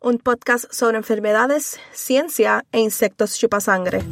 un 0.00 0.18
podcast 0.18 0.66
sobre 0.70 0.96
enfermedades, 0.96 1.78
ciencia 1.92 2.64
e 2.72 2.80
insectos 2.80 3.38
chupasangre. 3.38 4.04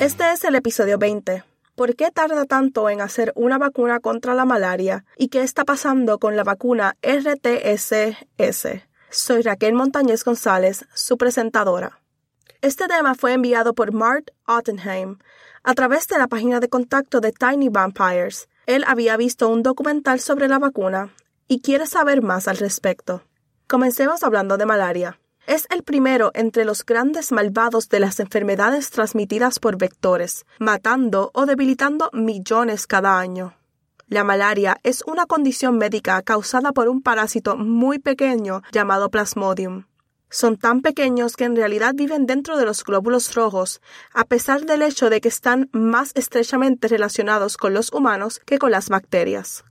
Este 0.00 0.32
es 0.32 0.44
el 0.44 0.54
episodio 0.54 0.98
20. 0.98 1.49
¿Por 1.80 1.96
qué 1.96 2.10
tarda 2.10 2.44
tanto 2.44 2.90
en 2.90 3.00
hacer 3.00 3.32
una 3.36 3.56
vacuna 3.56 4.00
contra 4.00 4.34
la 4.34 4.44
malaria? 4.44 5.06
¿Y 5.16 5.28
qué 5.28 5.40
está 5.40 5.64
pasando 5.64 6.18
con 6.18 6.36
la 6.36 6.44
vacuna 6.44 6.98
RTSS? 7.00 8.82
Soy 9.08 9.40
Raquel 9.40 9.72
Montañez 9.72 10.22
González, 10.22 10.84
su 10.92 11.16
presentadora. 11.16 12.02
Este 12.60 12.86
tema 12.86 13.14
fue 13.14 13.32
enviado 13.32 13.72
por 13.72 13.94
Mart 13.94 14.28
Ottenheim 14.46 15.20
a 15.62 15.72
través 15.72 16.06
de 16.06 16.18
la 16.18 16.26
página 16.26 16.60
de 16.60 16.68
contacto 16.68 17.22
de 17.22 17.32
Tiny 17.32 17.70
Vampires. 17.70 18.50
Él 18.66 18.84
había 18.86 19.16
visto 19.16 19.48
un 19.48 19.62
documental 19.62 20.20
sobre 20.20 20.48
la 20.48 20.58
vacuna 20.58 21.14
y 21.48 21.62
quiere 21.62 21.86
saber 21.86 22.20
más 22.20 22.46
al 22.46 22.58
respecto. 22.58 23.22
Comencemos 23.66 24.22
hablando 24.22 24.58
de 24.58 24.66
malaria. 24.66 25.19
Es 25.46 25.66
el 25.70 25.82
primero 25.82 26.30
entre 26.34 26.64
los 26.64 26.84
grandes 26.84 27.32
malvados 27.32 27.88
de 27.88 28.00
las 28.00 28.20
enfermedades 28.20 28.90
transmitidas 28.90 29.58
por 29.58 29.78
vectores, 29.78 30.44
matando 30.58 31.30
o 31.34 31.46
debilitando 31.46 32.10
millones 32.12 32.86
cada 32.86 33.18
año. 33.18 33.54
La 34.06 34.24
malaria 34.24 34.78
es 34.82 35.02
una 35.06 35.26
condición 35.26 35.78
médica 35.78 36.20
causada 36.22 36.72
por 36.72 36.88
un 36.88 37.00
parásito 37.00 37.56
muy 37.56 37.98
pequeño 37.98 38.62
llamado 38.72 39.08
Plasmodium. 39.08 39.84
Son 40.28 40.56
tan 40.56 40.82
pequeños 40.82 41.36
que 41.36 41.44
en 41.44 41.56
realidad 41.56 41.94
viven 41.94 42.26
dentro 42.26 42.56
de 42.56 42.64
los 42.64 42.84
glóbulos 42.84 43.34
rojos, 43.34 43.80
a 44.12 44.24
pesar 44.24 44.64
del 44.66 44.82
hecho 44.82 45.10
de 45.10 45.20
que 45.20 45.28
están 45.28 45.68
más 45.72 46.12
estrechamente 46.14 46.86
relacionados 46.86 47.56
con 47.56 47.74
los 47.74 47.92
humanos 47.92 48.40
que 48.44 48.58
con 48.58 48.70
las 48.70 48.88
bacterias. 48.88 49.64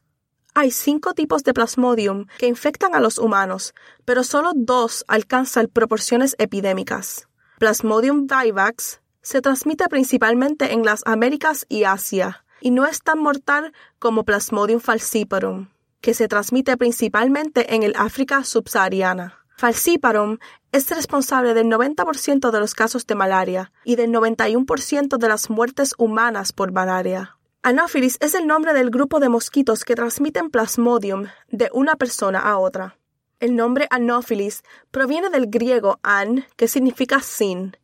Hay 0.55 0.71
cinco 0.71 1.13
tipos 1.13 1.43
de 1.43 1.53
Plasmodium 1.53 2.25
que 2.37 2.47
infectan 2.47 2.95
a 2.95 2.99
los 2.99 3.17
humanos, 3.17 3.73
pero 4.03 4.23
solo 4.23 4.51
dos 4.55 5.05
alcanzan 5.07 5.67
proporciones 5.67 6.35
epidémicas. 6.39 7.27
Plasmodium 7.59 8.25
vivax 8.25 9.01
se 9.21 9.41
transmite 9.41 9.87
principalmente 9.89 10.73
en 10.73 10.83
las 10.83 11.03
Américas 11.05 11.65
y 11.69 11.83
Asia, 11.83 12.45
y 12.61 12.71
no 12.71 12.85
es 12.85 13.01
tan 13.03 13.19
mortal 13.19 13.73
como 13.99 14.23
Plasmodium 14.23 14.79
falciparum, 14.79 15.69
que 16.01 16.13
se 16.13 16.27
transmite 16.27 16.77
principalmente 16.77 17.75
en 17.75 17.83
el 17.83 17.93
África 17.95 18.43
subsahariana. 18.43 19.39
Falciparum 19.55 20.37
es 20.71 20.89
responsable 20.89 21.53
del 21.53 21.67
90% 21.67 22.49
de 22.49 22.59
los 22.59 22.73
casos 22.73 23.05
de 23.05 23.15
malaria 23.15 23.71
y 23.83 23.97
del 23.97 24.09
91% 24.11 25.17
de 25.17 25.27
las 25.27 25.49
muertes 25.49 25.93
humanas 25.97 26.53
por 26.53 26.71
malaria. 26.71 27.38
Anopheles 27.61 28.15
es 28.21 28.35
el 28.35 28.47
nombre 28.47 28.73
del 28.73 28.89
grupo 28.89 29.19
de 29.19 29.27
mosquitos 29.27 29.83
que 29.83 29.95
transmiten 29.95 30.49
plasmodium 30.49 31.25
de 31.49 31.69
una 31.73 31.97
persona 31.97 32.39
a 32.39 32.57
otra. 32.57 32.97
El 33.41 33.57
nombre 33.57 33.85
Anopheles 33.89 34.63
proviene 34.91 35.29
del 35.29 35.47
griego 35.47 35.99
an, 36.01 36.45
que 36.55 36.69
significa 36.69 37.19
sin, 37.19 37.75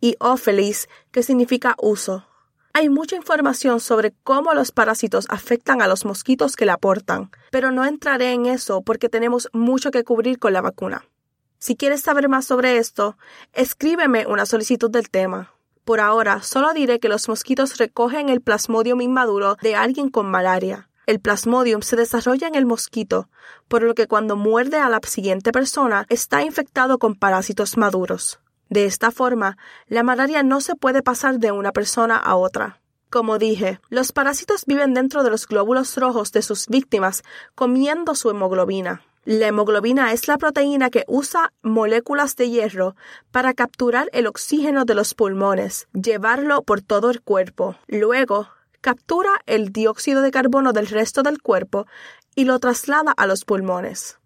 y 0.00 0.14
opheles, 0.20 0.88
que 1.10 1.24
significa 1.24 1.74
uso. 1.82 2.24
Hay 2.72 2.88
mucha 2.88 3.16
información 3.16 3.80
sobre 3.80 4.12
cómo 4.22 4.54
los 4.54 4.70
parásitos 4.70 5.26
afectan 5.28 5.82
a 5.82 5.88
los 5.88 6.04
mosquitos 6.04 6.54
que 6.54 6.66
la 6.66 6.78
portan, 6.78 7.32
pero 7.50 7.72
no 7.72 7.84
entraré 7.84 8.30
en 8.30 8.46
eso 8.46 8.82
porque 8.82 9.08
tenemos 9.08 9.48
mucho 9.52 9.90
que 9.90 10.04
cubrir 10.04 10.38
con 10.38 10.52
la 10.52 10.60
vacuna. 10.60 11.04
Si 11.58 11.74
quieres 11.74 12.00
saber 12.00 12.28
más 12.28 12.44
sobre 12.44 12.76
esto, 12.76 13.18
escríbeme 13.52 14.24
una 14.28 14.46
solicitud 14.46 14.90
del 14.90 15.10
tema. 15.10 15.55
Por 15.86 16.00
ahora, 16.00 16.42
solo 16.42 16.72
diré 16.74 16.98
que 16.98 17.08
los 17.08 17.28
mosquitos 17.28 17.78
recogen 17.78 18.28
el 18.28 18.40
plasmodium 18.40 19.00
inmaduro 19.02 19.56
de 19.62 19.76
alguien 19.76 20.08
con 20.08 20.28
malaria. 20.28 20.88
El 21.06 21.20
plasmodium 21.20 21.80
se 21.82 21.94
desarrolla 21.94 22.48
en 22.48 22.56
el 22.56 22.66
mosquito, 22.66 23.28
por 23.68 23.84
lo 23.84 23.94
que 23.94 24.08
cuando 24.08 24.34
muerde 24.34 24.78
a 24.78 24.88
la 24.88 24.98
siguiente 25.06 25.52
persona 25.52 26.04
está 26.08 26.42
infectado 26.42 26.98
con 26.98 27.14
parásitos 27.14 27.76
maduros. 27.76 28.40
De 28.68 28.84
esta 28.84 29.12
forma, 29.12 29.58
la 29.86 30.02
malaria 30.02 30.42
no 30.42 30.60
se 30.60 30.74
puede 30.74 31.04
pasar 31.04 31.38
de 31.38 31.52
una 31.52 31.70
persona 31.70 32.16
a 32.16 32.34
otra. 32.34 32.80
Como 33.08 33.38
dije, 33.38 33.78
los 33.88 34.10
parásitos 34.10 34.64
viven 34.66 34.92
dentro 34.92 35.22
de 35.22 35.30
los 35.30 35.46
glóbulos 35.46 35.96
rojos 35.96 36.32
de 36.32 36.42
sus 36.42 36.66
víctimas, 36.66 37.22
comiendo 37.54 38.16
su 38.16 38.28
hemoglobina. 38.28 39.02
La 39.26 39.48
hemoglobina 39.48 40.12
es 40.12 40.28
la 40.28 40.38
proteína 40.38 40.88
que 40.88 41.04
usa 41.08 41.52
moléculas 41.60 42.36
de 42.36 42.48
hierro 42.48 42.94
para 43.32 43.54
capturar 43.54 44.08
el 44.12 44.28
oxígeno 44.28 44.84
de 44.84 44.94
los 44.94 45.14
pulmones, 45.14 45.88
llevarlo 45.92 46.62
por 46.62 46.80
todo 46.80 47.10
el 47.10 47.20
cuerpo. 47.22 47.74
Luego, 47.88 48.48
captura 48.80 49.32
el 49.46 49.72
dióxido 49.72 50.22
de 50.22 50.30
carbono 50.30 50.72
del 50.72 50.86
resto 50.86 51.24
del 51.24 51.42
cuerpo 51.42 51.88
y 52.36 52.44
lo 52.44 52.60
traslada 52.60 53.10
a 53.10 53.26
los 53.26 53.44
pulmones. 53.44 54.20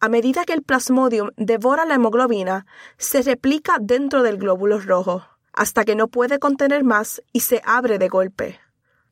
A 0.00 0.08
medida 0.08 0.46
que 0.46 0.54
el 0.54 0.62
plasmodium 0.62 1.28
devora 1.36 1.84
la 1.84 1.96
hemoglobina, 1.96 2.64
se 2.96 3.20
replica 3.20 3.76
dentro 3.78 4.22
del 4.22 4.38
glóbulo 4.38 4.80
rojo, 4.80 5.24
hasta 5.52 5.84
que 5.84 5.94
no 5.94 6.08
puede 6.08 6.38
contener 6.38 6.84
más 6.84 7.22
y 7.34 7.40
se 7.40 7.60
abre 7.66 7.98
de 7.98 8.08
golpe. 8.08 8.58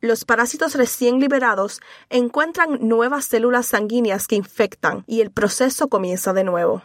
Los 0.01 0.25
parásitos 0.25 0.75
recién 0.75 1.19
liberados 1.19 1.81
encuentran 2.09 2.87
nuevas 2.87 3.25
células 3.25 3.67
sanguíneas 3.67 4.27
que 4.27 4.35
infectan 4.35 5.03
y 5.07 5.21
el 5.21 5.31
proceso 5.31 5.87
comienza 5.87 6.33
de 6.33 6.43
nuevo. 6.43 6.83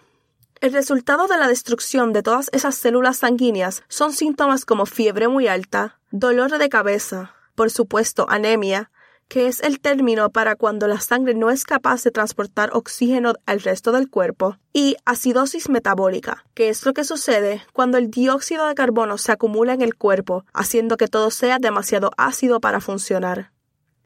El 0.62 0.72
resultado 0.72 1.26
de 1.26 1.36
la 1.38 1.48
destrucción 1.48 2.12
de 2.12 2.22
todas 2.22 2.48
esas 2.52 2.76
células 2.76 3.16
sanguíneas 3.16 3.82
son 3.88 4.12
síntomas 4.12 4.64
como 4.64 4.86
fiebre 4.86 5.26
muy 5.26 5.48
alta, 5.48 5.98
dolor 6.12 6.56
de 6.56 6.68
cabeza, 6.68 7.34
por 7.56 7.72
supuesto 7.72 8.26
anemia, 8.30 8.91
que 9.32 9.46
es 9.46 9.62
el 9.62 9.80
término 9.80 10.28
para 10.28 10.56
cuando 10.56 10.86
la 10.86 11.00
sangre 11.00 11.32
no 11.32 11.48
es 11.50 11.64
capaz 11.64 12.04
de 12.04 12.10
transportar 12.10 12.68
oxígeno 12.74 13.32
al 13.46 13.62
resto 13.62 13.90
del 13.90 14.10
cuerpo, 14.10 14.58
y 14.74 14.96
acidosis 15.06 15.70
metabólica, 15.70 16.44
que 16.52 16.68
es 16.68 16.84
lo 16.84 16.92
que 16.92 17.02
sucede 17.02 17.62
cuando 17.72 17.96
el 17.96 18.10
dióxido 18.10 18.66
de 18.66 18.74
carbono 18.74 19.16
se 19.16 19.32
acumula 19.32 19.72
en 19.72 19.80
el 19.80 19.94
cuerpo, 19.94 20.44
haciendo 20.52 20.98
que 20.98 21.08
todo 21.08 21.30
sea 21.30 21.58
demasiado 21.58 22.10
ácido 22.18 22.60
para 22.60 22.82
funcionar. 22.82 23.52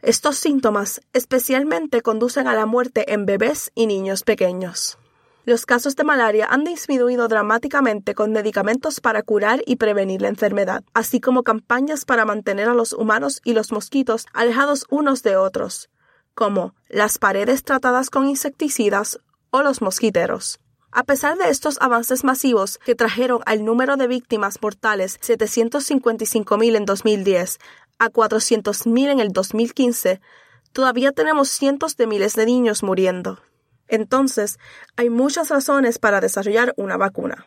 Estos 0.00 0.36
síntomas 0.36 1.00
especialmente 1.12 2.02
conducen 2.02 2.46
a 2.46 2.54
la 2.54 2.64
muerte 2.64 3.12
en 3.12 3.26
bebés 3.26 3.72
y 3.74 3.88
niños 3.88 4.22
pequeños. 4.22 4.96
Los 5.46 5.64
casos 5.64 5.94
de 5.94 6.02
malaria 6.02 6.48
han 6.50 6.64
disminuido 6.64 7.28
dramáticamente 7.28 8.16
con 8.16 8.32
medicamentos 8.32 8.98
para 9.00 9.22
curar 9.22 9.62
y 9.64 9.76
prevenir 9.76 10.20
la 10.20 10.26
enfermedad, 10.26 10.82
así 10.92 11.20
como 11.20 11.44
campañas 11.44 12.04
para 12.04 12.24
mantener 12.24 12.68
a 12.68 12.74
los 12.74 12.92
humanos 12.92 13.40
y 13.44 13.52
los 13.52 13.70
mosquitos 13.70 14.26
alejados 14.32 14.86
unos 14.90 15.22
de 15.22 15.36
otros, 15.36 15.88
como 16.34 16.74
las 16.88 17.18
paredes 17.18 17.62
tratadas 17.62 18.10
con 18.10 18.28
insecticidas 18.28 19.20
o 19.50 19.62
los 19.62 19.82
mosquiteros. 19.82 20.58
A 20.90 21.04
pesar 21.04 21.38
de 21.38 21.48
estos 21.48 21.78
avances 21.80 22.24
masivos 22.24 22.78
que 22.78 22.96
trajeron 22.96 23.40
al 23.46 23.64
número 23.64 23.96
de 23.96 24.08
víctimas 24.08 24.60
mortales 24.60 25.20
755.000 25.20 26.76
en 26.76 26.84
2010 26.84 27.58
a 28.00 28.10
400.000 28.10 29.12
en 29.12 29.20
el 29.20 29.28
2015, 29.32 30.20
todavía 30.72 31.12
tenemos 31.12 31.50
cientos 31.50 31.96
de 31.96 32.08
miles 32.08 32.34
de 32.34 32.46
niños 32.46 32.82
muriendo. 32.82 33.38
Entonces, 33.88 34.58
hay 34.96 35.10
muchas 35.10 35.50
razones 35.50 35.98
para 35.98 36.20
desarrollar 36.20 36.74
una 36.76 36.96
vacuna. 36.96 37.46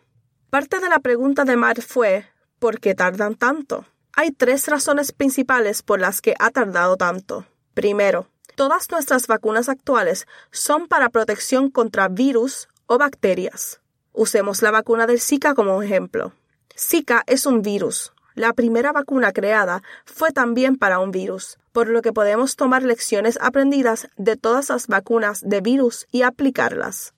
Parte 0.49 0.79
de 0.79 0.89
la 0.89 0.99
pregunta 0.99 1.45
de 1.45 1.55
Matt 1.55 1.81
fue 1.81 2.25
¿por 2.59 2.79
qué 2.79 2.95
tardan 2.95 3.35
tanto? 3.35 3.85
Hay 4.13 4.31
tres 4.31 4.67
razones 4.67 5.11
principales 5.11 5.81
por 5.81 5.99
las 5.99 6.21
que 6.21 6.35
ha 6.39 6.49
tardado 6.49 6.97
tanto. 6.97 7.45
Primero, 7.73 8.27
todas 8.55 8.89
nuestras 8.91 9.27
vacunas 9.27 9.69
actuales 9.69 10.27
son 10.51 10.87
para 10.87 11.09
protección 11.09 11.69
contra 11.69 12.07
virus 12.07 12.67
o 12.87 12.97
bacterias. 12.97 13.79
Usemos 14.11 14.61
la 14.61 14.71
vacuna 14.71 15.07
del 15.07 15.21
Zika 15.21 15.53
como 15.53 15.81
ejemplo. 15.81 16.33
Zika 16.77 17.23
es 17.27 17.45
un 17.45 17.61
virus. 17.61 18.11
La 18.39 18.53
primera 18.53 18.93
vacuna 18.93 19.33
creada 19.33 19.83
fue 20.05 20.31
también 20.31 20.77
para 20.77 20.99
un 20.99 21.11
virus, 21.11 21.57
por 21.73 21.89
lo 21.89 22.01
que 22.01 22.13
podemos 22.13 22.55
tomar 22.55 22.83
lecciones 22.83 23.37
aprendidas 23.41 24.07
de 24.15 24.37
todas 24.37 24.69
las 24.69 24.87
vacunas 24.87 25.41
de 25.45 25.59
virus 25.59 26.07
y 26.09 26.21
aplicarlas. 26.21 27.13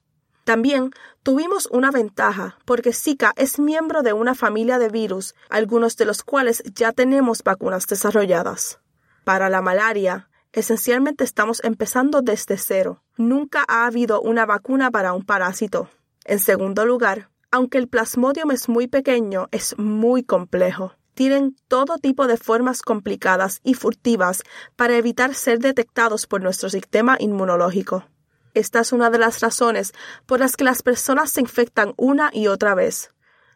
También 0.45 0.89
tuvimos 1.21 1.67
una 1.67 1.91
ventaja 1.91 2.57
porque 2.65 2.91
Zika 2.91 3.33
es 3.35 3.59
miembro 3.59 4.01
de 4.01 4.13
una 4.13 4.33
familia 4.33 4.79
de 4.79 4.89
virus, 4.89 5.35
algunos 5.51 5.95
de 5.95 6.05
los 6.05 6.23
cuales 6.23 6.63
ya 6.73 6.91
tenemos 6.91 7.43
vacunas 7.43 7.85
desarrolladas. 7.85 8.79
Para 9.23 9.47
la 9.51 9.61
malaria, 9.61 10.27
esencialmente 10.53 11.23
estamos 11.23 11.63
empezando 11.63 12.23
desde 12.23 12.57
cero. 12.57 13.03
Nunca 13.15 13.63
ha 13.67 13.85
habido 13.85 14.21
una 14.21 14.47
vacuna 14.47 14.89
para 14.89 15.13
un 15.13 15.23
parásito. 15.23 15.87
En 16.25 16.39
segundo 16.39 16.83
lugar, 16.87 17.29
aunque 17.51 17.77
el 17.77 17.87
plasmodium 17.87 18.49
es 18.49 18.69
muy 18.69 18.87
pequeño, 18.87 19.49
es 19.51 19.77
muy 19.77 20.23
complejo. 20.23 20.95
Tienen 21.13 21.55
todo 21.67 21.97
tipo 21.97 22.27
de 22.27 22.37
formas 22.37 22.81
complicadas 22.81 23.59
y 23.63 23.73
furtivas 23.73 24.43
para 24.75 24.95
evitar 24.95 25.35
ser 25.35 25.59
detectados 25.59 26.27
por 26.27 26.41
nuestro 26.41 26.69
sistema 26.69 27.17
inmunológico. 27.19 28.05
Esta 28.53 28.81
es 28.81 28.91
una 28.91 29.09
de 29.09 29.17
las 29.17 29.39
razones 29.39 29.93
por 30.25 30.39
las 30.39 30.57
que 30.57 30.63
las 30.63 30.83
personas 30.83 31.31
se 31.31 31.41
infectan 31.41 31.93
una 31.97 32.31
y 32.33 32.47
otra 32.47 32.75
vez. 32.75 33.11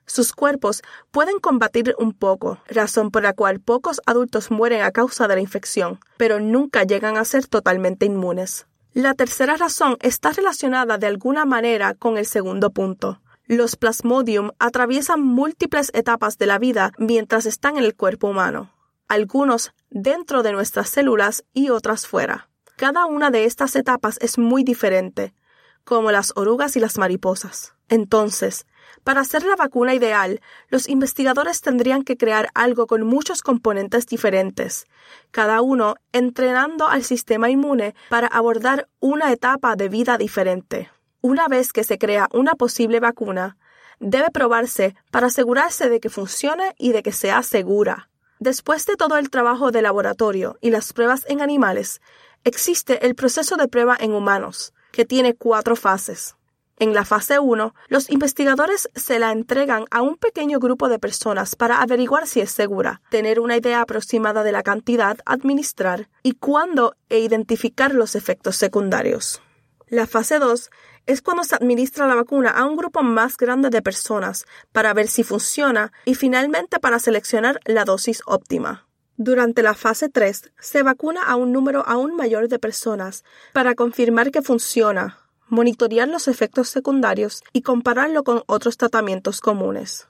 Sus 0.07 0.33
cuerpos 0.33 0.83
pueden 1.11 1.39
combatir 1.39 1.95
un 1.97 2.13
poco, 2.13 2.59
razón 2.67 3.09
por 3.09 3.23
la 3.23 3.33
cual 3.33 3.59
pocos 3.59 4.01
adultos 4.05 4.51
mueren 4.51 4.83
a 4.83 4.91
causa 4.91 5.27
de 5.27 5.35
la 5.35 5.41
infección, 5.41 5.99
pero 6.17 6.39
nunca 6.39 6.83
llegan 6.83 7.17
a 7.17 7.25
ser 7.25 7.47
totalmente 7.47 8.05
inmunes. 8.05 8.67
La 8.93 9.15
tercera 9.15 9.57
razón 9.57 9.97
está 10.01 10.31
relacionada 10.31 10.97
de 10.97 11.07
alguna 11.07 11.43
manera 11.43 11.95
con 11.95 12.17
el 12.17 12.25
segundo 12.25 12.69
punto. 12.69 13.19
Los 13.47 13.75
plasmodium 13.75 14.49
atraviesan 14.57 15.21
múltiples 15.21 15.91
etapas 15.93 16.39
de 16.39 16.47
la 16.47 16.57
vida 16.57 16.91
mientras 16.97 17.45
están 17.45 17.77
en 17.77 17.83
el 17.83 17.95
cuerpo 17.95 18.27
humano, 18.27 18.71
algunos 19.07 19.71
dentro 19.91 20.41
de 20.41 20.51
nuestras 20.51 20.89
células 20.89 21.45
y 21.53 21.69
otras 21.69 22.07
fuera. 22.07 22.49
Cada 22.75 23.05
una 23.05 23.29
de 23.29 23.45
estas 23.45 23.75
etapas 23.75 24.17
es 24.19 24.39
muy 24.39 24.63
diferente, 24.63 25.35
como 25.83 26.11
las 26.11 26.33
orugas 26.35 26.75
y 26.75 26.79
las 26.79 26.97
mariposas. 26.97 27.75
Entonces, 27.87 28.65
para 29.03 29.21
hacer 29.21 29.43
la 29.43 29.55
vacuna 29.55 29.93
ideal, 29.93 30.41
los 30.69 30.89
investigadores 30.89 31.61
tendrían 31.61 32.03
que 32.03 32.17
crear 32.17 32.49
algo 32.55 32.87
con 32.87 33.05
muchos 33.05 33.43
componentes 33.43 34.07
diferentes, 34.07 34.87
cada 35.29 35.61
uno 35.61 35.97
entrenando 36.11 36.87
al 36.87 37.03
sistema 37.03 37.51
inmune 37.51 37.93
para 38.09 38.25
abordar 38.25 38.89
una 38.99 39.31
etapa 39.31 39.75
de 39.75 39.87
vida 39.87 40.17
diferente. 40.17 40.89
Una 41.27 41.47
vez 41.47 41.73
que 41.73 41.83
se 41.83 41.97
crea 41.97 42.29
una 42.33 42.53
posible 42.53 42.99
vacuna, 42.99 43.57
debe 43.99 44.29
probarse 44.29 44.95
para 45.09 45.25
asegurarse 45.25 45.89
de 45.89 45.99
que 45.99 46.11
funcione 46.11 46.75
y 46.77 46.91
de 46.91 47.01
que 47.01 47.11
sea 47.11 47.41
segura. 47.41 48.11
Después 48.37 48.85
de 48.85 48.95
todo 48.95 49.17
el 49.17 49.31
trabajo 49.31 49.71
de 49.71 49.81
laboratorio 49.81 50.59
y 50.61 50.69
las 50.69 50.93
pruebas 50.93 51.25
en 51.27 51.41
animales, 51.41 51.99
existe 52.43 53.07
el 53.07 53.15
proceso 53.15 53.57
de 53.57 53.67
prueba 53.67 53.97
en 53.99 54.13
humanos, 54.13 54.75
que 54.91 55.03
tiene 55.03 55.33
cuatro 55.33 55.75
fases. 55.75 56.35
En 56.77 56.93
la 56.93 57.05
fase 57.05 57.39
1, 57.39 57.73
los 57.87 58.11
investigadores 58.11 58.87
se 58.93 59.17
la 59.17 59.31
entregan 59.31 59.85
a 59.89 60.03
un 60.03 60.17
pequeño 60.17 60.59
grupo 60.59 60.89
de 60.89 60.99
personas 60.99 61.55
para 61.55 61.81
averiguar 61.81 62.27
si 62.27 62.39
es 62.41 62.51
segura, 62.51 63.01
tener 63.09 63.39
una 63.39 63.57
idea 63.57 63.81
aproximada 63.81 64.43
de 64.43 64.51
la 64.51 64.61
cantidad 64.61 65.17
a 65.25 65.33
administrar 65.33 66.07
y 66.21 66.33
cuándo 66.33 66.93
e 67.09 67.17
identificar 67.17 67.95
los 67.95 68.13
efectos 68.13 68.57
secundarios. 68.57 69.41
La 69.87 70.07
fase 70.07 70.39
2 70.39 70.71
es 71.05 71.21
cuando 71.21 71.43
se 71.43 71.55
administra 71.55 72.07
la 72.07 72.15
vacuna 72.15 72.49
a 72.49 72.65
un 72.65 72.75
grupo 72.75 73.03
más 73.03 73.37
grande 73.37 73.69
de 73.69 73.81
personas 73.81 74.45
para 74.71 74.93
ver 74.93 75.07
si 75.07 75.23
funciona 75.23 75.91
y 76.05 76.15
finalmente 76.15 76.79
para 76.79 76.99
seleccionar 76.99 77.59
la 77.65 77.85
dosis 77.85 78.21
óptima. 78.25 78.87
Durante 79.17 79.63
la 79.63 79.73
fase 79.73 80.09
3 80.09 80.51
se 80.59 80.83
vacuna 80.83 81.23
a 81.23 81.35
un 81.35 81.53
número 81.53 81.87
aún 81.87 82.15
mayor 82.15 82.49
de 82.49 82.59
personas 82.59 83.23
para 83.53 83.75
confirmar 83.75 84.31
que 84.31 84.41
funciona, 84.41 85.19
monitorear 85.47 86.07
los 86.07 86.27
efectos 86.27 86.69
secundarios 86.69 87.43
y 87.53 87.61
compararlo 87.61 88.23
con 88.23 88.43
otros 88.47 88.77
tratamientos 88.77 89.39
comunes. 89.39 90.07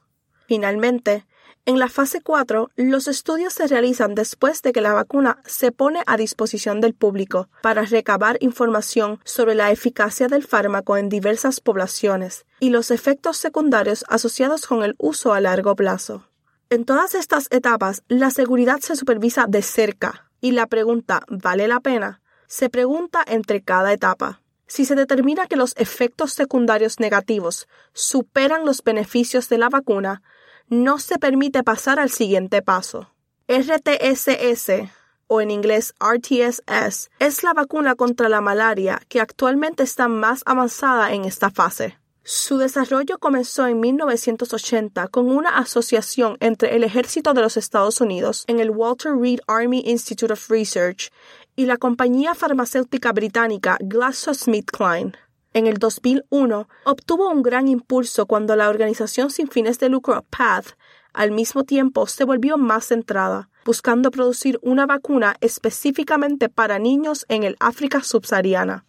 Finalmente, 0.47 1.25
en 1.68 1.80
la 1.80 1.89
fase 1.89 2.21
4, 2.21 2.69
los 2.75 3.07
estudios 3.07 3.53
se 3.53 3.65
realizan 3.65 4.13
después 4.13 4.62
de 4.62 4.71
que 4.71 4.81
la 4.81 4.94
vacuna 4.94 5.39
se 5.45 5.71
pone 5.71 6.03
a 6.06 6.15
disposición 6.15 6.80
del 6.80 6.94
público 6.94 7.50
para 7.63 7.81
recabar 7.81 8.38
información 8.39 9.19
sobre 9.24 9.56
la 9.56 9.71
eficacia 9.71 10.27
del 10.27 10.45
fármaco 10.45 10.95
en 10.95 11.09
diversas 11.09 11.62
poblaciones 11.62 12.45
y 12.59 12.69
los 12.69 12.92
efectos 12.92 13.38
secundarios 13.38 14.06
asociados 14.09 14.68
con 14.68 14.83
el 14.83 14.94
uso 15.00 15.33
a 15.33 15.42
largo 15.42 15.75
plazo. 15.75 16.30
En 16.69 16.86
todas 16.86 17.15
estas 17.15 17.47
etapas, 17.50 18.03
la 18.09 18.30
seguridad 18.30 18.80
se 18.81 18.95
supervisa 18.95 19.45
de 19.47 19.63
cerca 19.63 20.30
y 20.42 20.51
la 20.51 20.68
pregunta 20.68 21.24
¿vale 21.30 21.68
la 21.68 21.80
pena? 21.80 22.21
se 22.47 22.69
pregunta 22.69 23.24
entre 23.25 23.62
cada 23.63 23.92
etapa. 23.92 24.42
Si 24.68 24.86
se 24.86 24.96
determina 24.96 25.48
que 25.48 25.56
los 25.56 25.74
efectos 25.78 26.34
secundarios 26.34 27.00
negativos 27.00 27.68
superan 27.94 28.66
los 28.66 28.84
beneficios 28.84 29.50
de 29.50 29.58
la 29.58 29.70
vacuna, 29.70 30.22
no 30.68 30.98
se 30.98 31.20
permite 31.20 31.64
pasar 31.64 32.00
al 32.00 32.10
siguiente 32.10 32.62
paso. 32.62 33.12
RTSS 33.48 34.90
o 35.28 35.42
en 35.42 35.52
inglés 35.52 35.94
RTSS 36.00 37.10
es 37.20 37.44
la 37.44 37.54
vacuna 37.54 37.96
contra 37.96 38.30
la 38.30 38.42
malaria 38.42 39.02
que 39.08 39.22
actualmente 39.22 39.84
está 39.84 40.08
más 40.08 40.42
avanzada 40.46 41.14
en 41.14 41.26
esta 41.26 41.50
fase. 41.50 41.98
Su 42.28 42.58
desarrollo 42.58 43.20
comenzó 43.20 43.68
en 43.68 43.80
1980 43.80 45.10
con 45.10 45.30
una 45.30 45.60
asociación 45.60 46.38
entre 46.40 46.76
el 46.76 46.84
Ejército 46.84 47.36
de 47.36 47.42
los 47.42 47.56
Estados 47.56 48.02
Unidos 48.02 48.46
en 48.48 48.60
el 48.60 48.72
Walter 48.72 49.16
Reed 49.16 49.42
Army 49.46 49.84
Institute 49.86 50.34
of 50.34 50.50
Research 50.50 51.12
y 51.56 51.66
la 51.66 51.78
compañía 51.78 52.35
farmacéutica 52.35 53.12
británica 53.12 53.78
GlaxoSmithKline. 53.80 55.16
En 55.54 55.68
el 55.68 55.78
2001 55.78 56.68
obtuvo 56.83 57.30
un 57.30 57.42
gran 57.42 57.68
impulso 57.68 58.26
cuando 58.26 58.56
la 58.56 58.69
organización 58.69 59.30
sin 59.30 59.47
fines 59.47 59.80
de 59.80 59.90
lucro 59.90 60.26
PATH 60.30 60.76
al 61.14 61.31
mismo 61.31 61.64
tiempo 61.64 62.07
se 62.07 62.26
volvió 62.26 62.57
más 62.57 62.88
centrada, 62.88 63.50
buscando 63.64 64.12
producir 64.12 64.59
una 64.62 64.85
vacuna 64.85 65.38
específicamente 65.40 66.50
para 66.50 66.78
niños 66.78 67.26
en 67.30 67.44
el 67.44 67.56
África 67.62 68.04
subsahariana. 68.04 68.85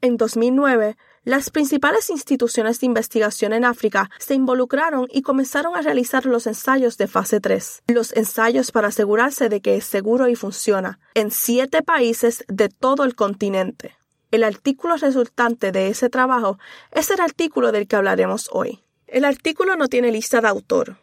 En 0.00 0.16
2009, 0.16 0.96
las 1.26 1.50
principales 1.50 2.08
instituciones 2.08 2.78
de 2.78 2.86
investigación 2.86 3.52
en 3.52 3.64
África 3.64 4.08
se 4.16 4.34
involucraron 4.34 5.08
y 5.10 5.22
comenzaron 5.22 5.74
a 5.74 5.82
realizar 5.82 6.24
los 6.24 6.46
ensayos 6.46 6.98
de 6.98 7.08
fase 7.08 7.40
3, 7.40 7.82
los 7.88 8.14
ensayos 8.16 8.70
para 8.70 8.88
asegurarse 8.88 9.48
de 9.48 9.60
que 9.60 9.74
es 9.74 9.84
seguro 9.84 10.28
y 10.28 10.36
funciona, 10.36 11.00
en 11.14 11.32
siete 11.32 11.82
países 11.82 12.44
de 12.46 12.68
todo 12.68 13.02
el 13.02 13.16
continente. 13.16 13.96
El 14.30 14.44
artículo 14.44 14.96
resultante 14.98 15.72
de 15.72 15.88
ese 15.88 16.08
trabajo 16.10 16.60
es 16.92 17.10
el 17.10 17.20
artículo 17.20 17.72
del 17.72 17.88
que 17.88 17.96
hablaremos 17.96 18.48
hoy. 18.52 18.84
El 19.08 19.24
artículo 19.24 19.74
no 19.74 19.88
tiene 19.88 20.12
lista 20.12 20.40
de 20.40 20.46
autor, 20.46 20.96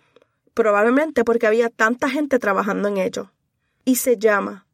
probablemente 0.53 1.25
porque 1.25 1.47
había 1.47 1.67
tanta 1.67 2.09
gente 2.09 2.39
trabajando 2.39 2.87
en 2.87 2.95
ello, 2.95 3.33
y 3.83 3.97
se 3.97 4.17
llama 4.17 4.67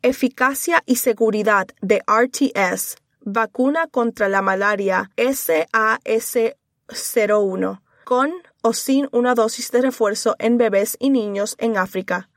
Eficacia 0.00 0.82
y 0.86 0.96
seguridad 0.96 1.66
de 1.82 2.02
RTS 2.06 2.96
vacuna 3.26 3.86
contra 3.88 4.28
la 4.28 4.40
malaria 4.40 5.10
SAS01 5.16 7.80
con 8.04 8.30
o 8.62 8.72
sin 8.72 9.08
una 9.10 9.34
dosis 9.34 9.72
de 9.72 9.82
refuerzo 9.82 10.36
en 10.38 10.58
bebés 10.58 10.96
y 11.00 11.10
niños 11.10 11.56
en 11.58 11.76
África. 11.76 12.30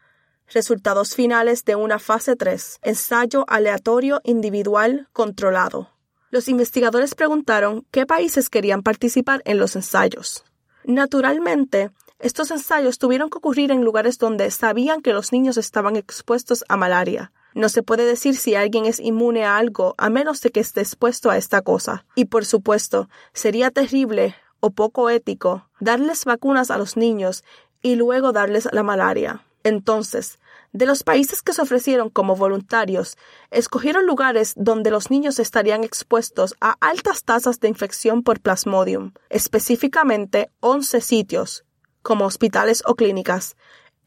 Resultados 0.47 1.13
finales 1.13 1.63
de 1.63 1.75
una 1.75 1.99
fase 1.99 2.35
3. 2.35 2.79
Ensayo 2.81 3.45
aleatorio 3.47 4.19
individual 4.23 5.07
controlado. 5.13 5.91
Los 6.31 6.47
investigadores 6.47 7.13
preguntaron 7.13 7.85
qué 7.91 8.07
países 8.07 8.49
querían 8.49 8.81
participar 8.81 9.43
en 9.45 9.59
los 9.59 9.75
ensayos. 9.75 10.43
Naturalmente, 10.85 11.91
estos 12.17 12.49
ensayos 12.49 12.97
tuvieron 12.97 13.29
que 13.29 13.37
ocurrir 13.37 13.69
en 13.69 13.83
lugares 13.83 14.17
donde 14.17 14.49
sabían 14.49 15.03
que 15.03 15.13
los 15.13 15.31
niños 15.31 15.57
estaban 15.57 15.95
expuestos 15.95 16.65
a 16.67 16.77
malaria. 16.77 17.31
No 17.53 17.69
se 17.69 17.83
puede 17.83 18.05
decir 18.05 18.35
si 18.35 18.55
alguien 18.55 18.85
es 18.85 18.99
inmune 18.99 19.45
a 19.45 19.57
algo 19.57 19.95
a 19.97 20.09
menos 20.09 20.41
de 20.41 20.51
que 20.51 20.59
esté 20.59 20.81
expuesto 20.81 21.29
a 21.29 21.37
esta 21.37 21.61
cosa. 21.61 22.05
Y 22.15 22.25
por 22.25 22.45
supuesto, 22.45 23.09
sería 23.33 23.71
terrible 23.71 24.35
o 24.59 24.71
poco 24.71 25.09
ético 25.09 25.69
darles 25.79 26.25
vacunas 26.25 26.71
a 26.71 26.77
los 26.77 26.97
niños 26.97 27.43
y 27.81 27.95
luego 27.95 28.31
darles 28.31 28.67
la 28.71 28.83
malaria. 28.83 29.43
Entonces, 29.63 30.39
De 30.71 30.85
los 30.85 31.01
países 31.01 31.41
que 31.41 31.51
se 31.51 31.63
ofrecieron 31.63 32.11
como 32.11 32.35
voluntarios, 32.35 33.17
escogieron 33.49 34.05
lugares 34.05 34.53
donde 34.55 34.91
los 34.91 35.09
niños 35.09 35.39
estarían 35.39 35.83
expuestos 35.83 36.53
a 36.61 36.75
altas 36.79 37.23
tasas 37.23 37.59
de 37.59 37.69
infección 37.69 38.21
por 38.21 38.39
plasmodium, 38.39 39.13
específicamente 39.29 40.51
11 40.59 41.01
sitios, 41.01 41.65
como 42.03 42.25
hospitales 42.25 42.83
o 42.85 42.93
clínicas, 42.93 43.55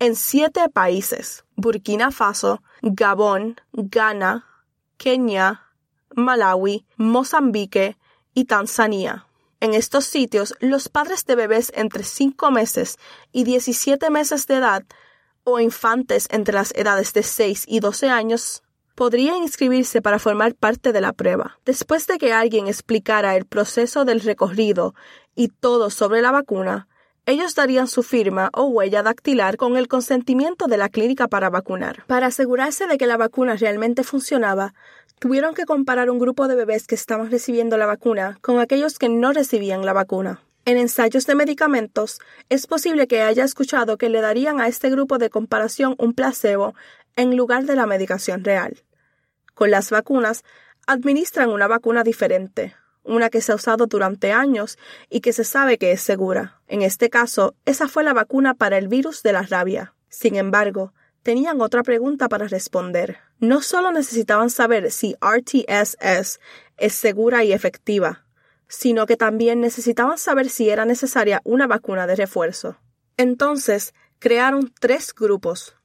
en 0.02 0.16
siete 0.16 0.68
países, 0.68 1.44
Burkina 1.54 2.10
Faso, 2.10 2.60
Gabón, 2.82 3.60
Ghana, 3.72 4.44
Kenia, 4.96 5.62
Malawi, 6.16 6.84
Mozambique 6.96 7.96
y 8.34 8.46
Tanzania. 8.46 9.28
En 9.60 9.74
estos 9.74 10.04
sitios, 10.04 10.56
los 10.58 10.88
padres 10.88 11.24
de 11.24 11.36
bebés 11.36 11.70
entre 11.76 12.02
5 12.02 12.50
meses 12.50 12.98
y 13.30 13.44
17 13.44 14.10
meses 14.10 14.48
de 14.48 14.56
edad 14.56 14.82
o 15.44 15.60
infantes 15.60 16.26
entre 16.32 16.54
las 16.54 16.74
edades 16.74 17.12
de 17.12 17.22
6 17.22 17.66
y 17.68 17.78
12 17.78 18.10
años 18.10 18.64
podrían 18.96 19.36
inscribirse 19.36 20.02
para 20.02 20.18
formar 20.18 20.56
parte 20.56 20.92
de 20.92 21.00
la 21.00 21.12
prueba. 21.12 21.60
Después 21.64 22.08
de 22.08 22.18
que 22.18 22.32
alguien 22.32 22.66
explicara 22.66 23.36
el 23.36 23.46
proceso 23.46 24.04
del 24.04 24.20
recorrido 24.20 24.96
y 25.36 25.46
todo 25.46 25.90
sobre 25.90 26.22
la 26.22 26.32
vacuna, 26.32 26.88
ellos 27.24 27.54
darían 27.54 27.86
su 27.86 28.02
firma 28.02 28.50
o 28.52 28.64
huella 28.64 29.02
dactilar 29.02 29.56
con 29.56 29.76
el 29.76 29.86
consentimiento 29.86 30.66
de 30.66 30.76
la 30.76 30.88
clínica 30.88 31.28
para 31.28 31.50
vacunar. 31.50 32.04
Para 32.06 32.26
asegurarse 32.26 32.86
de 32.86 32.98
que 32.98 33.06
la 33.06 33.16
vacuna 33.16 33.54
realmente 33.54 34.02
funcionaba, 34.02 34.74
tuvieron 35.20 35.54
que 35.54 35.64
comparar 35.64 36.10
un 36.10 36.18
grupo 36.18 36.48
de 36.48 36.56
bebés 36.56 36.88
que 36.88 36.96
estaban 36.96 37.30
recibiendo 37.30 37.76
la 37.76 37.86
vacuna 37.86 38.38
con 38.40 38.58
aquellos 38.58 38.98
que 38.98 39.08
no 39.08 39.32
recibían 39.32 39.86
la 39.86 39.92
vacuna. 39.92 40.40
En 40.64 40.76
ensayos 40.76 41.26
de 41.26 41.36
medicamentos, 41.36 42.18
es 42.48 42.66
posible 42.66 43.06
que 43.06 43.22
haya 43.22 43.44
escuchado 43.44 43.98
que 43.98 44.08
le 44.08 44.20
darían 44.20 44.60
a 44.60 44.66
este 44.66 44.90
grupo 44.90 45.18
de 45.18 45.30
comparación 45.30 45.94
un 45.98 46.14
placebo 46.14 46.74
en 47.14 47.36
lugar 47.36 47.64
de 47.64 47.76
la 47.76 47.86
medicación 47.86 48.42
real. 48.42 48.82
Con 49.54 49.70
las 49.70 49.90
vacunas, 49.90 50.42
administran 50.86 51.50
una 51.50 51.68
vacuna 51.68 52.02
diferente, 52.02 52.74
una 53.04 53.30
que 53.30 53.40
se 53.40 53.52
ha 53.52 53.56
usado 53.56 53.86
durante 53.86 54.32
años 54.32 54.78
y 55.10 55.20
que 55.20 55.32
se 55.32 55.44
sabe 55.44 55.78
que 55.78 55.92
es 55.92 56.00
segura. 56.00 56.60
En 56.68 56.82
este 56.82 57.10
caso, 57.10 57.54
esa 57.64 57.88
fue 57.88 58.04
la 58.04 58.12
vacuna 58.12 58.54
para 58.54 58.78
el 58.78 58.88
virus 58.88 59.22
de 59.22 59.32
la 59.32 59.42
rabia. 59.42 59.94
Sin 60.08 60.36
embargo, 60.36 60.92
tenían 61.22 61.60
otra 61.60 61.82
pregunta 61.82 62.28
para 62.28 62.48
responder. 62.48 63.18
No 63.38 63.62
solo 63.62 63.92
necesitaban 63.92 64.50
saber 64.50 64.90
si 64.90 65.16
RTSS 65.20 66.38
es 66.76 66.94
segura 66.94 67.44
y 67.44 67.52
efectiva, 67.52 68.24
sino 68.68 69.06
que 69.06 69.16
también 69.16 69.60
necesitaban 69.60 70.18
saber 70.18 70.48
si 70.48 70.70
era 70.70 70.84
necesaria 70.84 71.40
una 71.44 71.66
vacuna 71.66 72.06
de 72.06 72.16
refuerzo. 72.16 72.78
Entonces, 73.16 73.94
crearon 74.18 74.72
tres 74.80 75.14
grupos. 75.14 75.76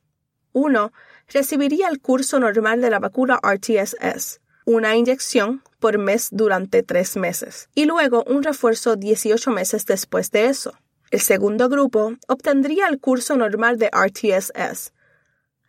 Uno 0.54 0.92
recibiría 1.28 1.88
el 1.90 2.00
curso 2.00 2.40
normal 2.40 2.82
de 2.82 2.90
la 2.90 3.00
vacuna 3.00 3.40
RTSS, 3.44 4.40
una 4.68 4.98
inyección 4.98 5.64
por 5.80 5.98
mes 5.98 6.28
durante 6.32 6.84
tres 6.84 7.16
meses, 7.16 7.70
y 7.74 7.86
luego 7.86 8.26
un 8.28 8.44
refuerzo 8.44 8.98
18 8.98 9.50
meses 9.52 9.86
después 9.86 10.30
de 10.32 10.48
eso. 10.48 10.74
El 11.10 11.22
segundo 11.22 11.70
grupo 11.70 12.16
obtendría 12.28 12.88
el 12.90 13.00
curso 13.00 13.38
normal 13.38 13.78
de 13.80 13.90
RTSS, 13.90 14.92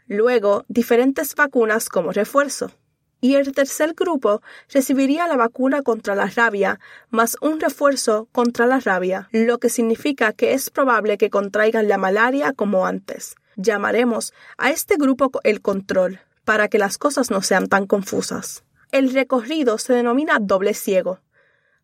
luego 0.09 0.65
diferentes 0.67 1.37
vacunas 1.37 1.89
como 1.89 2.11
refuerzo. 2.11 2.73
Y 3.21 3.37
el 3.37 3.53
tercer 3.53 3.95
grupo 3.95 4.43
recibiría 4.69 5.29
la 5.29 5.37
vacuna 5.37 5.83
contra 5.83 6.17
la 6.17 6.27
rabia 6.27 6.81
más 7.09 7.37
un 7.41 7.61
refuerzo 7.61 8.29
contra 8.33 8.67
la 8.67 8.81
rabia, 8.81 9.29
lo 9.31 9.59
que 9.59 9.69
significa 9.69 10.33
que 10.33 10.55
es 10.55 10.71
probable 10.71 11.19
que 11.19 11.31
contraigan 11.31 11.87
la 11.87 11.99
malaria 11.99 12.53
como 12.53 12.85
antes. 12.85 13.37
Llamaremos 13.55 14.33
a 14.57 14.71
este 14.71 14.97
grupo 14.97 15.31
el 15.45 15.63
control, 15.63 16.21
para 16.45 16.67
que 16.67 16.79
las 16.79 16.99
cosas 16.99 17.31
no 17.31 17.43
sean 17.43 17.69
tan 17.69 17.87
confusas. 17.87 18.65
El 18.91 19.13
recorrido 19.13 19.77
se 19.79 19.93
denomina 19.93 20.39
doble 20.41 20.73
ciego, 20.73 21.21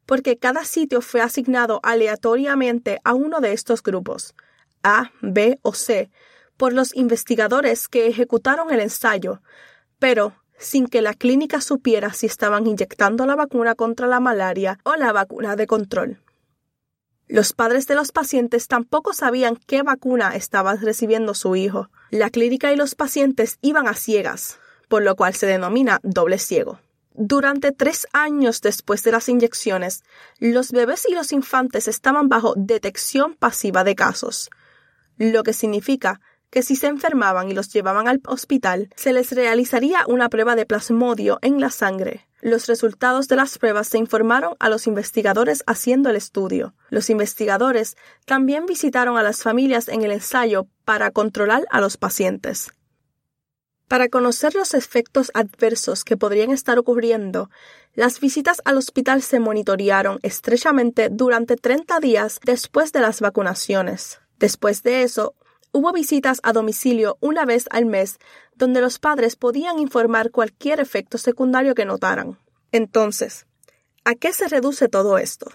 porque 0.06 0.38
cada 0.38 0.64
sitio 0.64 1.00
fue 1.00 1.20
asignado 1.20 1.80
aleatoriamente 1.82 3.00
a 3.04 3.14
uno 3.14 3.40
de 3.40 3.52
estos 3.52 3.82
grupos, 3.82 4.34
A, 4.82 5.10
B 5.20 5.58
o 5.62 5.74
C, 5.74 6.10
por 6.56 6.72
los 6.72 6.94
investigadores 6.94 7.88
que 7.88 8.06
ejecutaron 8.06 8.72
el 8.72 8.80
ensayo, 8.80 9.42
pero 9.98 10.34
sin 10.58 10.86
que 10.86 11.02
la 11.02 11.14
clínica 11.14 11.60
supiera 11.60 12.12
si 12.12 12.26
estaban 12.26 12.66
inyectando 12.66 13.26
la 13.26 13.36
vacuna 13.36 13.74
contra 13.74 14.06
la 14.06 14.20
malaria 14.20 14.78
o 14.84 14.94
la 14.94 15.12
vacuna 15.12 15.56
de 15.56 15.66
control. 15.66 16.20
Los 17.26 17.52
padres 17.52 17.86
de 17.86 17.94
los 17.94 18.12
pacientes 18.12 18.68
tampoco 18.68 19.12
sabían 19.12 19.56
qué 19.56 19.82
vacuna 19.82 20.36
estaba 20.36 20.74
recibiendo 20.76 21.34
su 21.34 21.56
hijo. 21.56 21.90
La 22.10 22.30
clínica 22.30 22.72
y 22.72 22.76
los 22.76 22.94
pacientes 22.94 23.58
iban 23.62 23.88
a 23.88 23.94
ciegas, 23.94 24.58
por 24.88 25.02
lo 25.02 25.16
cual 25.16 25.34
se 25.34 25.46
denomina 25.46 26.00
doble 26.02 26.38
ciego. 26.38 26.78
Durante 27.16 27.70
tres 27.70 28.08
años 28.12 28.60
después 28.60 29.04
de 29.04 29.12
las 29.12 29.28
inyecciones, 29.28 30.02
los 30.40 30.72
bebés 30.72 31.06
y 31.08 31.14
los 31.14 31.30
infantes 31.30 31.86
estaban 31.86 32.28
bajo 32.28 32.54
detección 32.56 33.34
pasiva 33.34 33.84
de 33.84 33.94
casos, 33.94 34.50
lo 35.16 35.44
que 35.44 35.52
significa 35.52 36.20
que 36.50 36.62
si 36.62 36.74
se 36.74 36.88
enfermaban 36.88 37.48
y 37.48 37.54
los 37.54 37.72
llevaban 37.72 38.08
al 38.08 38.20
hospital, 38.26 38.88
se 38.96 39.12
les 39.12 39.32
realizaría 39.32 40.04
una 40.08 40.28
prueba 40.28 40.56
de 40.56 40.66
plasmodio 40.66 41.38
en 41.42 41.60
la 41.60 41.70
sangre. 41.70 42.26
Los 42.40 42.66
resultados 42.66 43.26
de 43.28 43.36
las 43.36 43.58
pruebas 43.58 43.88
se 43.88 43.98
informaron 43.98 44.54
a 44.58 44.68
los 44.68 44.86
investigadores 44.86 45.64
haciendo 45.66 46.10
el 46.10 46.16
estudio. 46.16 46.74
Los 46.90 47.10
investigadores 47.10 47.96
también 48.24 48.66
visitaron 48.66 49.16
a 49.16 49.22
las 49.22 49.42
familias 49.42 49.88
en 49.88 50.02
el 50.02 50.10
ensayo 50.10 50.66
para 50.84 51.10
controlar 51.10 51.64
a 51.70 51.80
los 51.80 51.96
pacientes. 51.96 52.70
Para 53.88 54.08
conocer 54.08 54.54
los 54.54 54.74
efectos 54.74 55.30
adversos 55.34 56.04
que 56.04 56.16
podrían 56.16 56.50
estar 56.50 56.78
ocurriendo, 56.78 57.50
las 57.94 58.20
visitas 58.20 58.60
al 58.64 58.76
hospital 58.78 59.22
se 59.22 59.40
monitorearon 59.40 60.18
estrechamente 60.22 61.08
durante 61.10 61.56
30 61.56 62.00
días 62.00 62.40
después 62.44 62.92
de 62.92 63.00
las 63.00 63.20
vacunaciones. 63.20 64.20
Después 64.38 64.82
de 64.82 65.02
eso, 65.02 65.34
Hubo 65.76 65.90
visitas 65.90 66.38
a 66.44 66.52
domicilio 66.52 67.18
una 67.18 67.44
vez 67.44 67.66
al 67.72 67.84
mes 67.84 68.20
donde 68.54 68.80
los 68.80 69.00
padres 69.00 69.34
podían 69.34 69.80
informar 69.80 70.30
cualquier 70.30 70.78
efecto 70.78 71.18
secundario 71.18 71.74
que 71.74 71.84
notaran. 71.84 72.38
Entonces, 72.70 73.48
¿a 74.04 74.14
qué 74.14 74.32
se 74.32 74.46
reduce 74.46 74.88
todo 74.88 75.18
esto? 75.18 75.48